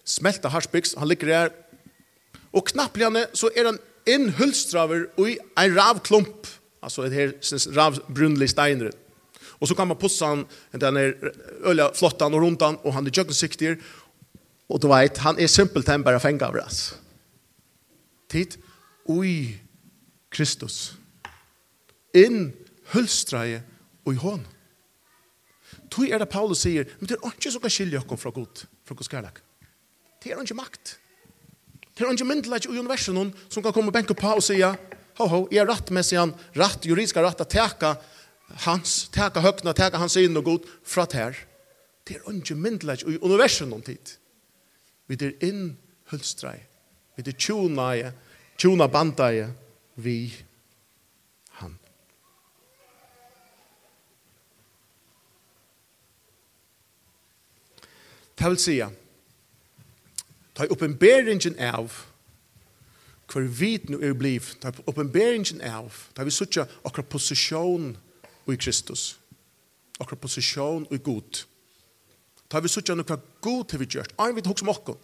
[0.05, 1.57] Smelta harsbyggs, han ligger der,
[2.53, 6.49] og knappligane, så er han inn hulstraver og i en ravklump,
[6.83, 7.35] altså et her
[7.77, 8.91] ravbrunlig steiner.
[9.59, 11.15] Og så kan man pussa han, den er
[11.67, 13.77] øyla flottan og rundan, og han er jøgnsiktig,
[14.69, 16.93] og du vet, han er simpelthen bare fengt av oss.
[18.29, 18.59] Tid,
[19.09, 19.57] ui,
[20.31, 20.93] Kristus.
[22.15, 22.53] Inn
[22.93, 23.63] hulstraje
[24.05, 24.47] og i hånd.
[25.89, 28.65] Tui er det Paulus sier, men det er ikke så kan skilje okkom fra god,
[28.85, 29.41] fra god skærlek.
[30.23, 30.99] Det er ikke makt.
[31.99, 34.69] Det er ikke myndelag i universen som kan komme og benke på og sige,
[35.19, 37.97] ho ho, jeg er rettmessig han, rett, juridiska rett, at teka
[38.63, 41.35] hans, teka høgna, teka hans inn og god fra ter.
[42.07, 44.15] Det er ikke myndelag i universen noen tid.
[45.11, 46.61] Vi er innhølstrei,
[47.17, 48.13] vi er tjonai,
[48.63, 49.49] tjona bandai,
[49.99, 50.31] vi
[51.59, 51.75] han.
[58.39, 58.91] Det vil sige,
[60.59, 61.95] Ta oppenberingen av
[63.31, 67.93] hver vit nu er bliv, ta oppenberingen av, ta vi suttja akra posisjon
[68.49, 69.13] i Kristus,
[70.03, 71.45] akra posisjon i god.
[72.51, 74.97] Ta vi suttja nu hva god har vi gjort, ein vi hos mokko,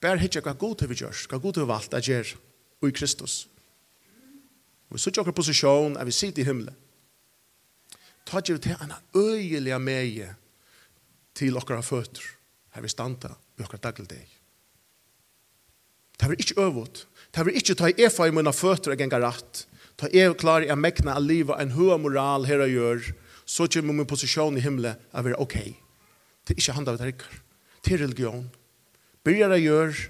[0.00, 2.32] bær hitja hva god har vi gjort, hva god har vi valgt a gjer
[2.86, 3.34] i Kristus.
[4.88, 6.78] Vi suttja akra posisjon, er vi sitt i himmelen.
[8.24, 10.32] Ta gjer vi til anna øyelige meie
[11.36, 12.24] til akra føtter,
[12.72, 14.35] her vi standa i akra daglig
[16.16, 17.06] Det var ikke øvått.
[17.34, 19.66] Det var ikke ta efa i mine føtter og ganger rett.
[20.00, 23.10] Ta efa klar i å mekne av livet en høy moral her og gjør.
[23.46, 25.56] Så kommer min posisjon i himmelen å være ok.
[26.46, 27.42] Det er ikke han av det rikker.
[27.86, 28.48] er religion.
[29.26, 30.00] Byrjar å gjør,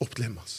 [0.00, 0.54] opplemmes.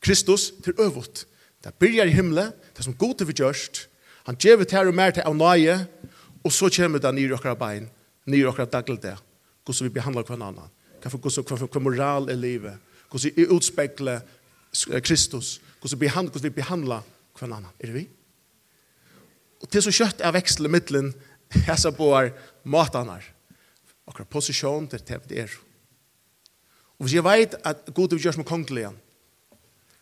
[0.00, 1.24] Kristus til øvått.
[1.64, 3.86] Det byrjar i himmelen, det som god til vi gjørst.
[4.26, 5.76] Han gjør vi til og mer til av nøye,
[6.44, 7.88] og så kommer det nye åkere bein,
[8.26, 9.16] nye åkere daglig det.
[9.64, 10.70] Hvordan vi behandler hver annen.
[11.04, 14.20] Hvorfor hvordan moral er livet hvordan vi utspekler
[15.02, 17.02] Kristus, hvordan vi behandler, hvordan vi behandler
[17.38, 18.08] hver annan, Er det vi?
[19.60, 21.12] Og til så kjøtt er veksle middelen
[21.66, 22.32] hese på er
[22.64, 23.24] matanar.
[24.08, 25.50] Akkurat posisjon til det det er.
[26.98, 28.96] Og hvis jeg vet at god vil gjøres med kongeligen,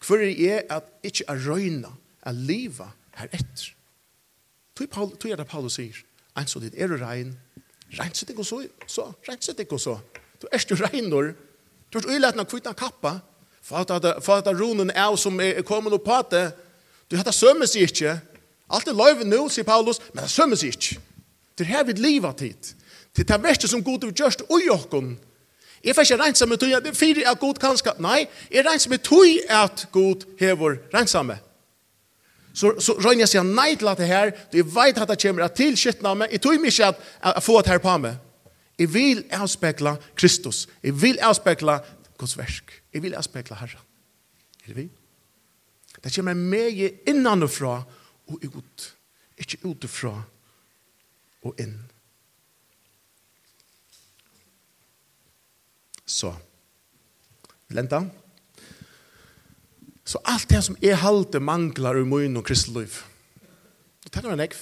[0.06, 1.90] hver er det at ikke er røyna,
[2.22, 3.74] er livet her etter.
[4.76, 5.96] Tog er det Paulus sier,
[6.38, 7.34] en så ditt er rein,
[7.90, 9.98] rein reinset ikke så, så, rein reinset ikke så.
[10.42, 11.32] Du er ikke regnor,
[11.92, 13.18] Du har øylet noen kvittan kappa,
[13.62, 16.50] for at runen er som er kommet opp på det.
[17.10, 18.18] Du har det sømmes ikke.
[18.70, 20.98] Alt er løyve nå, sier Paulus, men det sømmes ikke.
[21.56, 22.74] Det er her vi livet tid.
[23.16, 25.16] Det er det verste som god vil gjørst ui okken.
[25.84, 27.94] Jeg får ikke rensa med tog, det er fire av god kanskje.
[28.02, 31.38] Nei, jeg rensa med tog at god hever rensa med.
[32.54, 35.48] Så, så røyner jeg sier nei til at det her, du vet at det kommer
[35.54, 38.16] til skyttname, jeg tog meg ikke at jeg får det her på meg.
[38.78, 40.68] Jeg vil avspekla Kristus.
[40.82, 41.80] Jeg vil avspekla
[42.18, 42.82] Guds versk.
[42.94, 43.84] Jeg vil avspekla Herren.
[44.62, 44.88] Er det vi?
[46.04, 47.80] Det kommer meg innanfra
[48.28, 48.86] og ut.
[49.38, 50.14] Ikke utifra
[51.42, 51.74] og inn.
[56.06, 56.32] Så.
[57.74, 58.04] Lenta.
[60.08, 63.02] Så alt det som er halte manglar i mun og kristeliv.
[64.04, 64.60] Det tar noen ekv.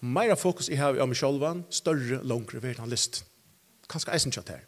[0.00, 3.22] Meira fokus i har av meg sjolvan, større, langre verden han list.
[3.90, 4.66] Kanskje eisen kjatt her.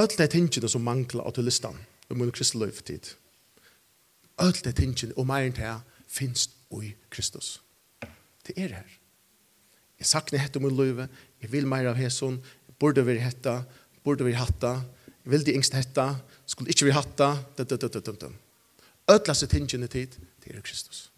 [0.00, 1.76] Öll det tingene som manglar av til listan
[2.10, 3.12] i mun Kristi tid.
[4.40, 5.74] Öll det tingene og meir enn det
[6.08, 7.60] finst i Kristus.
[8.46, 8.90] Det er her.
[9.98, 11.08] Jeg sakner hette mun løyve,
[11.42, 12.40] jeg vil meir av hæson,
[12.80, 13.64] burde vi hetta,
[14.02, 14.80] burde vi hatta,
[15.24, 16.14] jeg vil de yngste hetta,
[16.46, 18.38] skulle ikke vi hatta, dum, dum, dum, dum, dum
[19.10, 21.08] ödlaste tingene tid til Kristus.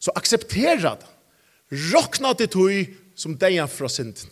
[0.00, 1.12] Så akseptera det.
[1.92, 4.30] Rokna det tog som dejan fra synden.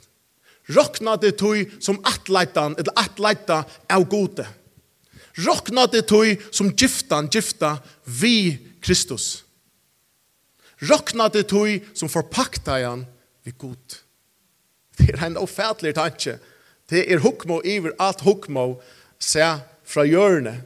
[0.70, 4.46] Rokna det tog som atleitan, eller atleita av gode.
[5.44, 9.44] Rokna det tog som giftan, gifta vi Kristus.
[10.78, 13.06] Rokna det tog som forpakta han
[13.44, 13.98] vi god.
[14.96, 16.38] Det er en ofætlig tanke.
[16.90, 18.80] Det er hukmo iver alt hukmo
[19.18, 19.44] se
[19.84, 20.62] fra hjørnet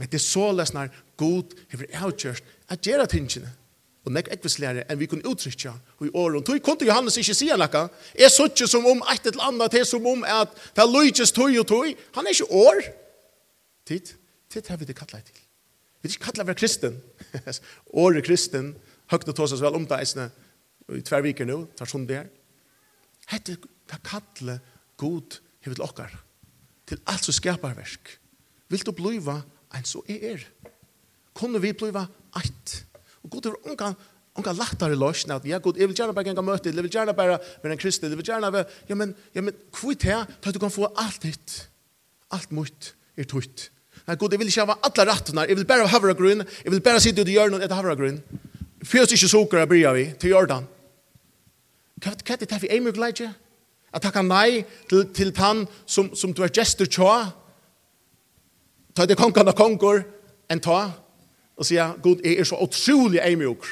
[0.00, 0.88] Men det er så lesnar
[1.20, 3.50] god hever avgjørst at gjøre tingene.
[4.08, 6.44] Og nek ekvislære enn vi kunne uttrykja og i åren.
[6.46, 7.82] Tog kunne Johannes ikke si noe.
[8.16, 10.88] Jeg så ikke som om et eller annet, det er som om at det er
[10.88, 11.90] løytes tog og tog.
[12.16, 12.80] Han er ikke år.
[13.90, 14.14] Tid,
[14.48, 15.44] tid har vi det kattlet til.
[16.00, 16.96] Vi er ikke kattlet for kristen.
[18.06, 18.72] Åre kristen,
[19.12, 20.30] høgt og tås oss vel om det eisne
[20.96, 22.32] i tver viker nå, tar sånn det her.
[23.30, 24.64] Hette det kattlet
[24.98, 26.16] god hevet til okkar.
[26.88, 28.16] Til alt som skapar versk.
[28.72, 29.42] Vil du bliva
[29.76, 30.46] enn så jeg er.
[31.36, 32.06] Kunne vi bliva
[32.40, 32.76] eit.
[33.24, 33.90] Og god er unga,
[34.38, 37.14] unga lattare løsne at ja, god, jeg vil gjerne bare ganga møte, jeg vil gjerne
[37.16, 40.52] bare være en kristen, jeg vil gjerne være, ja, men, ja, men, kvitt her, til
[40.52, 41.58] at du kan få alt ditt,
[42.30, 43.64] Alt mot er tutt.
[44.06, 46.82] Nei, god, jeg vil ikke ha alle rattene, jeg vil bare ha havragrunn, jeg vil
[46.84, 48.20] bare sitte ut i hjørnet etter havragrunn.
[48.86, 50.68] Fyrst ikke sukker jeg bryr vi, til Jordan.
[52.00, 53.32] Hva er det her for en glede?
[53.90, 57.32] At takka nei til, til tann som, som du er gestur tja,
[58.94, 60.04] ta det kongen av konger,
[60.50, 60.80] enn ta,
[61.60, 63.66] og sier, Gud, jeg er så utrolig eimjuk.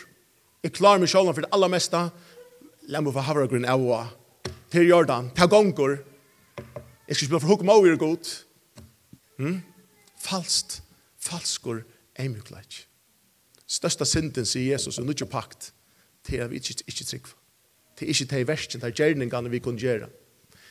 [0.63, 2.03] Jeg klarer meg selv for det aller meste.
[2.93, 4.03] La meg få havregrunn av å,
[4.73, 5.99] til Jordan, ta gonger.
[7.09, 8.29] Jeg skal spille for hukk mauer, Gud.
[9.39, 9.63] hmm?
[10.21, 10.83] Falskt,
[11.23, 11.85] falskur
[12.19, 12.85] eimjukleik.
[13.69, 15.73] Største synden, sier Jesus, og nødvendig pakt,
[16.25, 17.33] til at vi ikke, ikke trygg.
[17.99, 20.09] Til ikke til versen, til gjerningene vi kunne gjøre.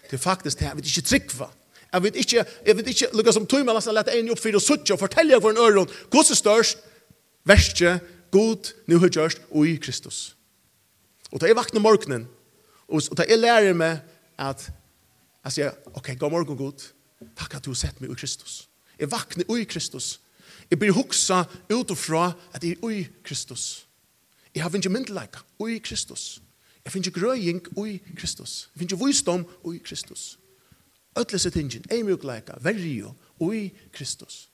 [0.10, 1.32] Til faktisk til at vi ikke trygg.
[1.94, 4.60] Jeg vet ikke, jeg vet ikke, lukka som tog meg nesten leta en opp fyrir
[4.60, 6.82] og suttja og fortelle for en øron, gos er størst,
[7.48, 8.00] verste,
[8.32, 10.36] god, nu har gjørst, og i Kristus.
[11.32, 12.28] Og da jeg vakna morgenen,
[12.88, 14.00] og da jeg lærer meg
[14.40, 14.70] at,
[15.48, 16.90] jeg sier, ok, god morgen god,
[17.40, 18.68] takk at du har sett meg i Kristus.
[19.00, 20.18] Jeg vakna i Kristus.
[20.72, 23.86] Jeg blir huksa utifra at jeg er i Kristus.
[24.56, 26.42] Jeg har finnst myndelaika, i Kristus.
[26.84, 28.70] Jeg finnst grøying, i Kristus.
[28.74, 30.38] Jeg finnst visdom, i Kristus
[31.20, 34.48] ötlese tingin, ingen, ei mjukleika, verrio, og i Kristus.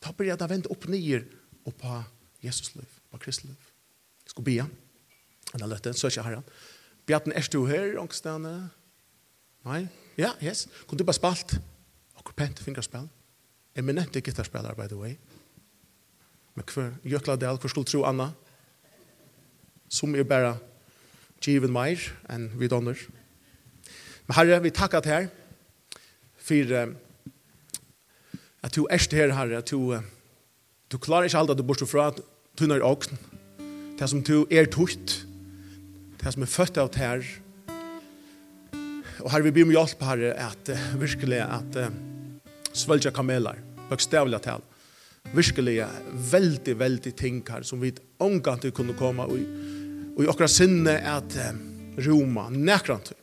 [0.00, 1.24] Ta börja da vend opp nyer
[1.66, 2.02] og på
[2.42, 3.70] Jesus liv, på Kristus liv.
[4.24, 4.66] Jeg skal bia,
[5.52, 6.44] han har løttet, søkja herran.
[7.06, 8.70] Bjarten, er du her, ångstene?
[9.64, 9.86] Nei?
[10.18, 10.66] Ja, yes.
[10.86, 11.56] Kunne du bare spalt?
[12.14, 13.08] Og pent fingerspill.
[13.76, 15.16] Eminente gitarspiller, by the way.
[16.54, 18.32] Men hver gjøkla del, hver skulle tro Anna?
[19.88, 20.58] Som er bare
[21.40, 22.98] given meir enn vi donner.
[24.28, 25.28] Men Herre, vi tackar till här
[26.36, 26.94] för
[28.60, 30.00] at du är her, Herre, at du,
[30.88, 32.18] du klarer ikke alt at du bortstår fra at
[32.58, 33.16] du når åkn.
[33.98, 35.24] Det som du er tukt,
[36.20, 37.22] det som er født av her.
[39.22, 41.88] Og Herre, vi blir med hjelp, Herre, at uh, virkelig at uh,
[42.74, 44.66] svølger kameler, bokstavliga tal.
[45.32, 45.86] Virkelig,
[46.32, 49.40] veldig, veldig ting her som vi omgant du kunne komme og,
[50.16, 51.56] og i okra sinne at uh,
[52.04, 53.14] Roma, nekrant näkrant.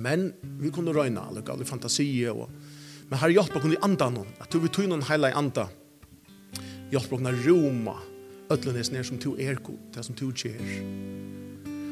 [0.00, 2.46] Men vi kunne røyna lukka, gale fantasi og
[3.10, 5.66] men har hjelp oss i andan at du vil tøyna noen heila i anda.
[6.92, 7.96] Hjelp oss i roma
[8.50, 10.58] ötlenes ned som to er god det som to kjer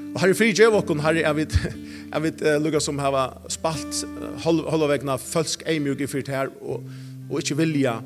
[0.09, 4.03] og her er fri djev oss her er vi jeg vet lukka som hava spalt
[4.45, 6.87] holde vegna følsk eimjug i fyrt her og,
[7.29, 7.99] og ikke vilja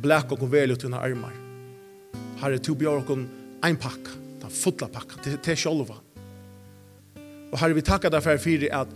[0.00, 1.34] blek oss vel ut under armar.
[2.40, 3.26] Her er to bjør oss
[3.66, 5.98] ein pakka den fulla pakka til, til sjolva
[7.50, 8.88] Og herre, vi takka derfor fyrir at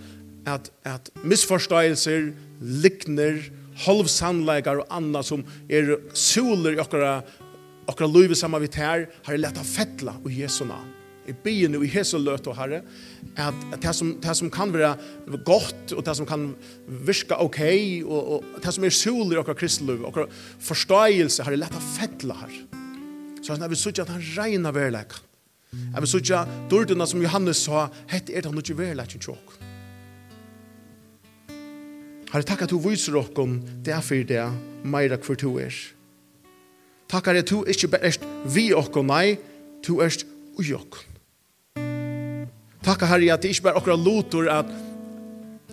[0.46, 2.32] at, at misforståelser,
[2.84, 3.40] likner,
[3.84, 7.18] halvsannleikar og anna som er soler i okkara,
[7.90, 10.92] okkara løyve saman vi tær, har leta fettla og Jesu navn.
[11.24, 12.82] I byen og i Jesu løt og herre,
[13.40, 14.92] at, at det, som, det som kan være
[15.46, 16.50] godt, og det som kan
[17.08, 17.60] virka ok,
[18.04, 20.28] og, og det som er soler i okkara kristeløyve, okkara
[20.68, 22.58] forståelse, har leta fettla her.
[23.44, 25.16] Så jeg vi sutja at han regna verleik.
[25.74, 29.63] Jeg vil sutja dårdina som Johannes sa, hette er det han ikke verleik i tjokk.
[32.34, 34.42] Herre, takk at du viser okkon derfor det
[34.82, 35.74] meira hver du er.
[37.06, 38.16] Takk at du ikke bare er
[38.50, 39.36] vi okkon, nei,
[39.86, 40.10] du er
[40.58, 41.12] ui okkon.
[42.82, 44.72] Takk at Herre, at det ikke bare okra lotor at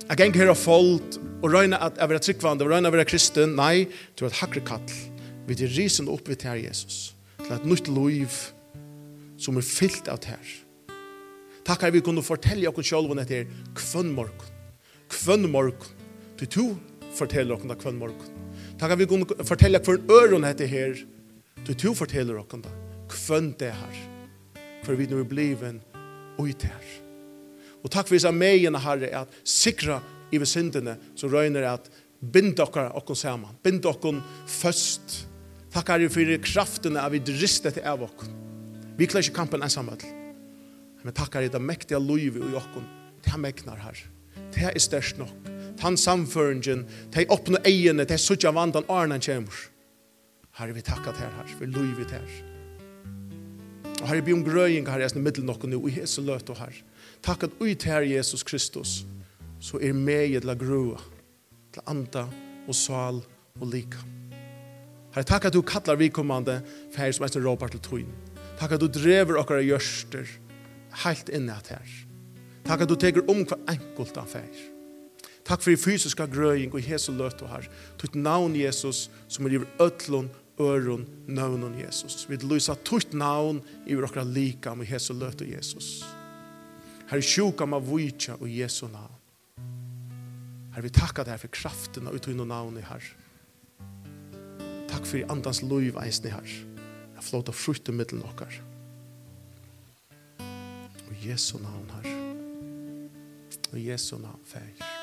[0.04, 3.56] jeg geng her og folk og røyna at jeg vera tryggvande, og røyna jeg kristen,
[3.58, 4.94] nei, du er et hakre kall.
[5.48, 8.38] Vi er risen opp vi her, Jesus, til et nytt liv
[9.42, 10.54] som er fyllt av her.
[11.66, 14.54] Takk at vi kunne fortelle okkon sjolvun etter kvønn morgon,
[15.10, 15.98] kvønn morgon,
[16.42, 16.64] Du to
[17.14, 18.46] forteller dere hver morgen.
[18.82, 20.96] Takk at vi kunne fortelle hver øren heter her.
[21.68, 22.62] Du to forteller dere
[23.12, 24.00] hver det her.
[24.82, 25.78] Hver vi nå er bliven
[26.42, 26.88] ut her.
[27.84, 30.00] Og takk for disse megene, Herre, at sikra
[30.34, 33.54] i syndene som røyner at bind dere oss sammen.
[33.62, 35.28] Bind dere først.
[35.72, 38.34] Takk Herre for kraftene at vi drister til av oss.
[38.98, 39.94] Vi klarer ikke kampen ensamme.
[41.06, 42.84] Men takk Herre, det mektige livet i oss.
[43.22, 44.06] Det er meknar her.
[44.50, 45.51] Det er størst nok
[45.82, 49.68] han samføringen, de åpne eiene, de suttja vandan arna kjemur.
[50.58, 52.34] Herre, vi takkat her, herre, vi luivit her.
[54.02, 56.84] Og herre, vi om grøying, herre, jeg middel nokko nu, i Jesu løt og herre.
[57.24, 59.02] Takkat ut her, Jesus Kristus,
[59.62, 61.00] så er meg til grua,
[61.72, 62.26] til anda
[62.68, 63.22] og sal
[63.60, 64.02] og lika.
[65.12, 68.14] Herre, takk at du kallar vi kommande for herre som er råpar til tøyn.
[68.60, 70.30] Takk at du drever okkara gjørster
[71.04, 71.96] heilt inne at her.
[72.68, 74.71] Takk at du teker om hver enkelt av herre.
[75.52, 77.66] Takk for i fysiska grøying og Jesu løt og her.
[78.00, 80.30] Tutt navn Jesus som er i øtlån,
[80.64, 82.24] øron, navnen Jesus.
[82.30, 86.06] Vi lyser tutt navn i okra lika med Jesu løt og Jesus.
[87.10, 89.20] Her sjuka ma vujtja og Jesu navn.
[90.72, 93.12] Her vi takka deg for kraften og utunno navn i her.
[94.88, 96.56] Takk for i andans loiv eisen i her.
[97.18, 98.56] Jeg flåta frukt i middelen okkar.
[100.40, 102.10] Og Jesu navn her.
[103.74, 105.01] Og Jesu navn, Fær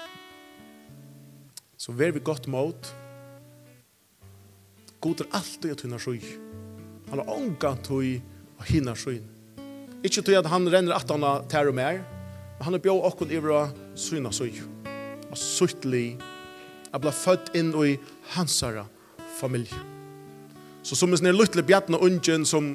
[1.78, 2.90] så vær vi godt mot.
[5.00, 6.24] God er alltid at hun er sjuk.
[7.08, 8.22] Han har omgant hun
[8.58, 9.22] og hinna sjuk.
[10.02, 12.00] Ikke til at han renner at han har tær og mer,
[12.58, 14.58] men han er bjør okkur i våra syna sjuk.
[15.30, 16.18] Og suttlig,
[16.88, 17.94] er blei født inn i
[18.34, 18.86] hansara
[19.38, 19.78] familie.
[20.82, 22.72] Så som en luttelig bjattne ungen som,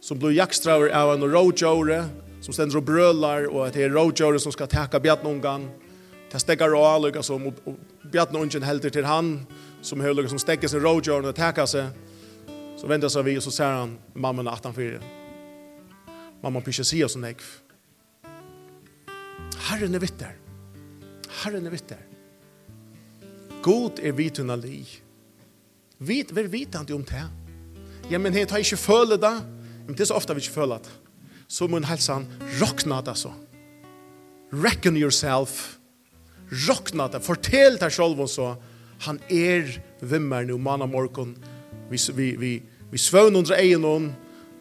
[0.00, 2.02] som ble jakstraver av en rådjåre,
[2.44, 5.70] som stender og brølar, og at det er rådjåre som skal teka bjattne ungan,
[6.30, 9.46] det stegar og aløyga som og, og Bjartne ungen helder til han
[9.82, 11.90] som hur som stäcker sin roadjorn och tackar seg,
[12.76, 15.00] Så vänder sig vi och så ser han mamman att han fyra.
[16.42, 17.44] Mamma pyschar sig och så nekv.
[19.58, 20.36] Herren är vitter.
[21.42, 21.98] Herren är vitter.
[23.62, 24.86] God er vitunna li.
[25.98, 27.28] Vit, vi vet inte om det.
[28.10, 29.40] Ja, men det tar inte føle det.
[29.86, 30.90] Men det er så ofta vi ikke följt det.
[31.48, 32.26] Så mun hälsan
[33.04, 33.32] det så
[34.52, 35.78] Reckon yourself
[36.66, 38.54] rokna det, fortell deg selv og så,
[39.06, 39.68] han er
[40.00, 41.34] vimmer nå, mann av morgen,
[41.90, 42.52] vi, vi, vi,
[42.90, 44.08] vi svøvn under egen og,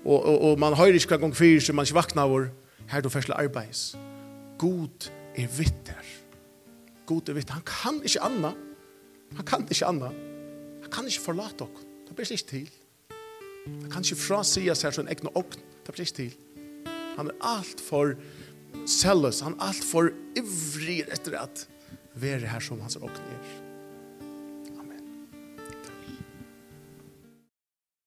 [0.06, 2.50] og, og man høyre ikke gang fyr, så man ikke vakna vår,
[2.92, 3.96] her du først arbeids.
[4.62, 6.14] God er vitter.
[7.06, 7.58] God er vitter.
[7.58, 8.54] Han kan ikke anna.
[9.36, 10.12] Han kan ikke anna.
[10.84, 11.86] Han kan ikke forlate dere.
[12.06, 12.70] Det blir ikke til.
[13.66, 15.64] Han kan ikke frasige seg som en egnet åkn.
[15.86, 16.36] Det blir ikke til.
[17.16, 18.14] Han er alt for
[18.86, 21.66] sellus, han er alt for ivrig etter at
[22.16, 23.65] være her som hans åkne er.